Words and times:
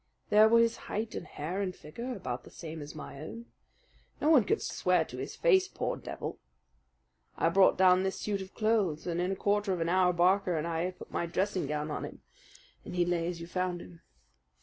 There 0.31 0.49
were 0.49 0.57
his 0.61 0.77
height 0.89 1.13
and 1.13 1.27
hair 1.27 1.61
and 1.61 1.75
figure, 1.75 2.15
about 2.15 2.43
the 2.43 2.49
same 2.49 2.81
as 2.81 2.95
my 2.95 3.19
own. 3.21 3.45
No 4.19 4.31
one 4.31 4.45
could 4.45 4.59
swear 4.63 5.05
to 5.05 5.17
his 5.17 5.35
face, 5.35 5.67
poor 5.67 5.95
devil! 5.95 6.39
I 7.37 7.49
brought 7.49 7.77
down 7.77 8.01
this 8.01 8.19
suit 8.19 8.41
of 8.41 8.55
clothes, 8.55 9.05
and 9.05 9.21
in 9.21 9.31
a 9.33 9.35
quarter 9.35 9.71
of 9.73 9.79
an 9.79 9.89
hour 9.89 10.11
Barker 10.11 10.57
and 10.57 10.65
I 10.65 10.85
had 10.85 10.97
put 10.97 11.11
my 11.11 11.27
dressing 11.27 11.67
gown 11.67 11.91
on 11.91 12.03
him 12.03 12.23
and 12.83 12.95
he 12.95 13.05
lay 13.05 13.27
as 13.27 13.39
you 13.39 13.45
found 13.45 13.79
him. 13.79 14.01